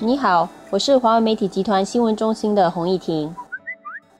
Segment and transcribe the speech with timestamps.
[0.00, 3.32] 你好，我是华为媒体集团新闻中心的洪艺婷。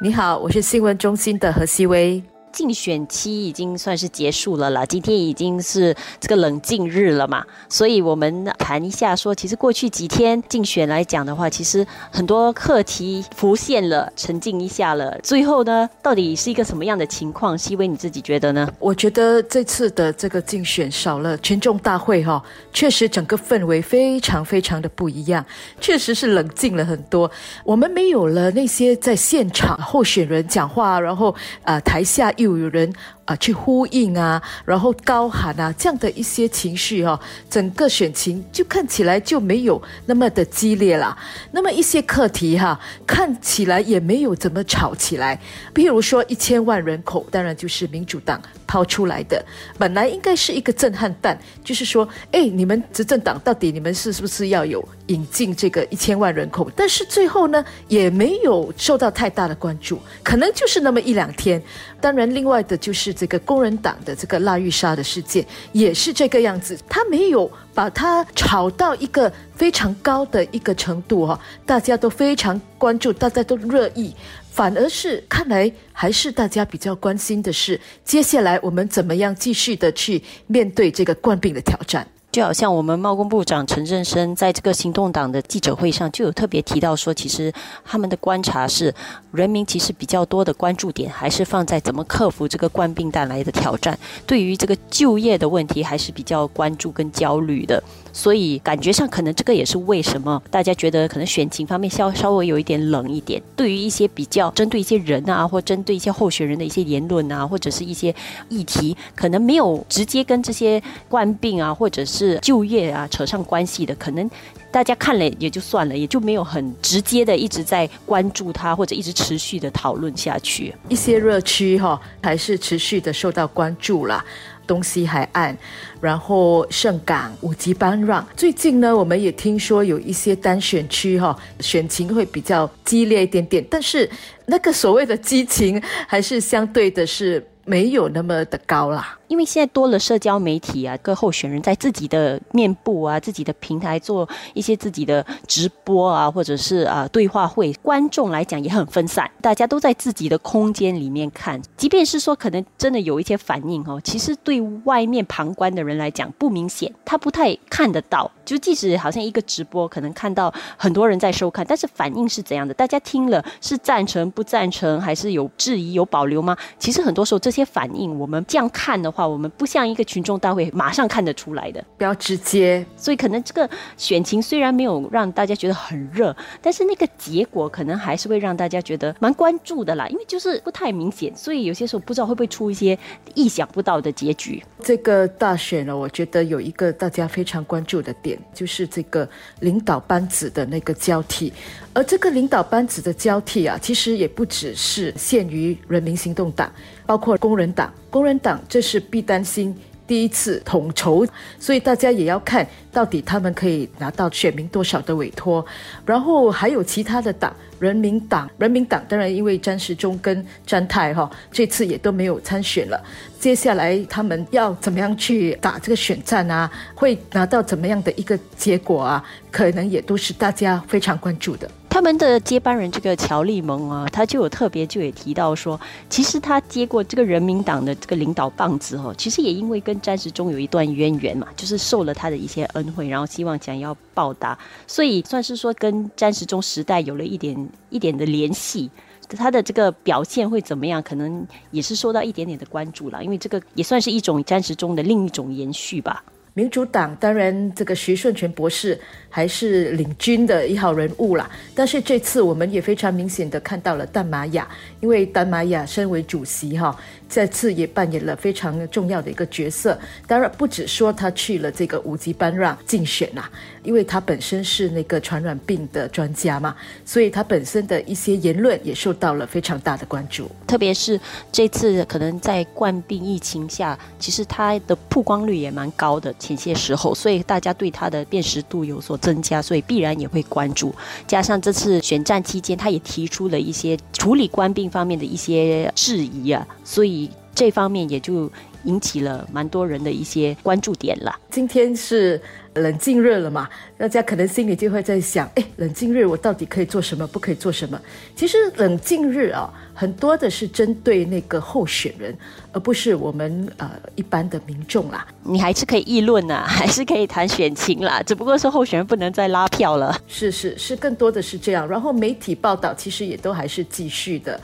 [0.00, 2.22] 你好，我是新闻中心的何希薇。
[2.58, 15.16] 竞选期已经算是结束了啦，今天已经是这个冷静日了嘛，所以我们谈一下说，其实过去几天竞选来讲的话，其实很多课题浮现了，沉静一下了。
[15.22, 17.56] 最后呢，到底是一个什么样的情况？
[17.56, 18.68] 希薇你自己觉得呢？
[18.80, 25.46] 我觉得这次的这个竞选少了群众大会哈，确实整个氛围非常非常的不一样，
[25.80, 27.30] 确实是冷静了很多。
[27.62, 32.32] 我们没有了那些在现场候选人讲话，然后呃台下。
[32.38, 32.92] 又有人
[33.28, 41.14] 啊去呼应啊，然后高喊啊，这样的一些情绪哈，整个选情就看起来就没有那么的激烈了。
[41.52, 45.38] 那么一些课题哈，看起来也没有怎么吵起来。
[45.74, 49.44] 比如说一千万人口，当然就是民主党抛出来的，
[49.76, 56.70] 本来应该是一个震撼弹，就是说，哎，你们执政党到底你们是是不是要有引进这个一千万人口？
[56.74, 61.62] 但是最后呢，也没有受到太大的关注，可能就是那么一两天。
[62.00, 62.26] 当然。
[62.38, 66.78] 另外的就是这个工人党的这个拉玉莎的事件，也是这个样子。
[66.88, 74.14] 他没有把它炒到一个非常高的一个程度哈，大家都非常关注，大家都热议。
[74.52, 82.06] 反而是看来还是大家比较关心的是，接下来我们怎么样继续的去面对这个冠病的挑战。
[82.38, 87.52] 就好像我们贸工部长陈振声在这个行动党的记者会上就有特别提到说，其实
[87.84, 88.94] 他们的观察是，
[89.32, 97.82] 人民其实比较多的关注点还是放在怎么克服这个冠病带来的挑战，对于这个就业的问题还是比较关注跟焦虑的。
[98.12, 103.40] 所以感觉上可能这个也是为什么大家觉得可能选情方面稍稍微有一点冷一点。
[103.54, 108.14] 对于一些比较针对一些人啊，或针对一些候选人的一些言论啊，或者是一些
[108.48, 114.28] 议题，可能没有直接跟这些冠病啊，或者是就业啊扯上关系的，可能
[114.70, 120.74] 大家看了也就算了，也就没有很直接的一直在关注它，或者一直持续的讨论下去。
[120.88, 124.24] 一些热区哈，还是持续的受到关注啦。
[124.66, 125.56] 东西海岸，
[125.98, 128.28] 然后盛港、五级班让。
[128.36, 134.06] 最近呢，我们也听说有一些单选区哈，选情会比较激烈一点点，但是
[134.44, 139.14] 那个所谓的激情，还是相对的是没有那么的高啦。
[139.28, 151.60] 因为现在多了社交媒体啊，各候选人在自己的面部啊、自己的平台做一些自己的直播啊，或者是啊对话会，观众来讲也很分散，大家都在自己的空间里面看。
[151.76, 158.30] 即便是说可能真的有一些反应哦，其实对外面旁观的人来讲不明显，他不太看得到。
[158.46, 162.72] 就即使好像一个直播，可能看到很多人在收看，但是反应是怎样的？
[162.72, 166.56] 大家听了是赞成不赞成，还是有质疑有保留吗？
[166.78, 169.18] 其实很多时候这些反应，我们这样看的话。
[169.18, 176.32] 话我们不像一个群众大会马上看得出来的，比较直接，所以可能这个选情虽然没有让大家觉得很热，
[176.62, 182.96] 但是那个结果可能还是会让大家觉得蛮关注的啦，因为就是不太明显，所以有些时候不知道会不会出一些
[183.34, 184.62] 意想不到的结局。
[184.84, 191.52] 这个大选呢，我觉得有一个大家非常关注的点，就是这个领导班子的那个交替，
[191.92, 196.70] 而这个领导班子的交替啊，其实也不只是限于人民行动党。
[197.08, 199.74] 包括工人党，工人党这是必担心
[200.06, 201.26] 第一次统筹，
[201.58, 205.64] 所以大家也要看到底他们可以拿到选民多少的委托，
[206.06, 212.98] 然后还有其他的党，人民党，人民党当然因为詹时中跟詹泰哈这次也都没有参选了，
[213.38, 216.70] 接下来他们要怎么样去打这个选战啊？
[216.94, 219.22] 会拿到怎么样的一个结果啊？
[219.50, 221.70] 可能也都是大家非常关注的。
[221.90, 234.56] 他们的接班人这个乔利蒙啊，他就有特别就也提到说，其实他接过这个人民党的这个领导棒子哦，其实也因为跟詹时中有一段渊源嘛，就是受了他的一些恩惠，然后希望想要报答，
[234.86, 238.90] 所以算是说跟詹时中时代有了一点一点的联系。
[239.36, 246.24] 他的这个表现会怎么样，可能也是受到一点点的关注了，因为这个也算是一种詹时中的另一种延续吧。
[246.58, 248.98] 民主党当然，这个徐顺全博士
[249.30, 251.48] 还是领军的一号人物啦。
[251.72, 254.68] 但是这次我们也非常明显的看到了丹玛雅，
[254.98, 259.96] 因为丹玛雅身为主席哈，再次也扮演了非常重要的一个角色。
[260.26, 263.44] 当然不止说他去了这个五级班让竞选呐，
[263.84, 270.50] 因为他本身是那个传染病的专家嘛，所以他本身的一些言论也受到了非常大的关注。
[270.66, 271.20] 特别是
[271.52, 276.34] 这次可能在冠病疫情下，其实他的曝光率也蛮高的。
[276.56, 280.94] 前些时候，所以大家对他的辨识度有所增加，所以必然也会关注。
[281.26, 287.30] 加上这次选战期间，他也提出了一些处理官兵方面的一些质疑啊，所以。
[287.54, 288.48] 这方面也就
[288.84, 291.36] 引起了蛮多人的一些关注点了。
[291.50, 292.40] 今天是
[292.78, 298.00] 冷静日了嘛，大家可能心里就会在想，哎，冷静日我到底可以做什么，不可以做什么？
[298.34, 302.36] 其实冷静日啊，很多的是针对那个候选人，
[302.72, 305.26] 而不是我们呃一般的民众啦。
[305.42, 310.18] 你还是可以议论呐， 还是可以谈选情啦，只不过是候选人不能再拉票了。
[310.26, 311.86] 是是是，更多的是这样。
[311.88, 314.60] 然后媒体报道其实也都还是继续的。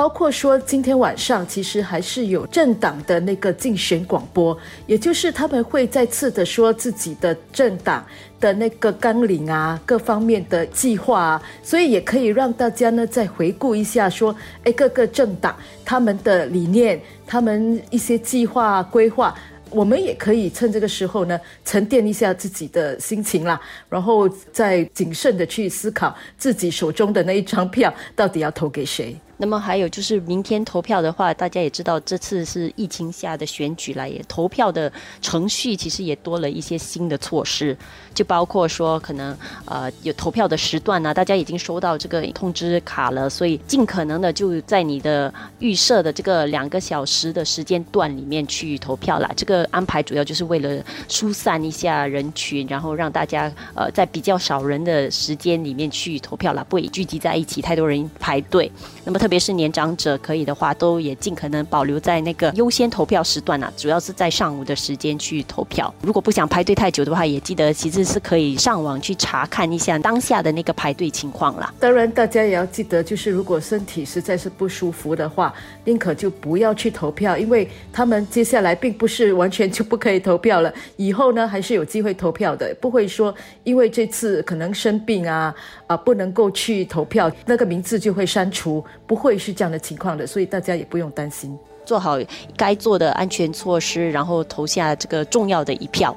[0.00, 4.56] 包括说今天晚上其实还是有政党的那个竞选广播，
[4.86, 8.02] 也就是他们会再次的说自己的政党
[8.40, 15.54] 的那个纲领啊，各方面的计划啊，所以也可以让大家呢再回顾一下，说哎各个政党
[15.84, 19.34] 他们的理念，他们一些计划规划，
[19.68, 23.60] 我们也可以趁这个时候呢沉淀一下自己的心情啦，
[23.90, 29.14] 然后再谨慎的去思考自己手中的那一张票到底要投给谁。
[29.40, 34.92] 那么还有就是明天投票的话，大家也知道这次是疫情下的选举来也投票的
[35.22, 37.74] 程序其实也多了一些新的措施，
[38.12, 39.34] 就包括说可能
[39.64, 49.30] 呃有投票的时段呢，大家已经收到这个通知卡了，所以尽可能的就在你的预设的这个两个小时的时间段里面去投票啦。
[49.34, 58.70] 这个安排主要就是为了疏散一下人群，然后让大家呃在比较少人的时间里面去投票啦，不会聚集在一起，太多人排队。
[59.04, 65.94] 那么特特别是年长者，可以的话，都也尽可能保留在那个优先投票时段啊，主要是在上午的时间去投票。
[66.02, 71.72] 如果不想排队太久的话，也记得其实是可以上网去查看一下当下的那个排队情况啦。
[71.78, 75.54] 当然，大家也要记得，就是如果身体实在是不舒服的话，
[75.84, 83.32] 宁可就不要去投票，因为他们接下来并不是完全就不可以投票了，以后呢还是有机会投票的，不会说
[83.62, 85.54] 因为这次可能生病啊
[85.86, 89.19] 啊不能够去投票，那个名字就会删除，不。
[89.20, 92.18] 会是这样的情况的，所以大家也不用担心，做好
[92.56, 96.16] 该做的安全措施，然后投下这个重要的一票。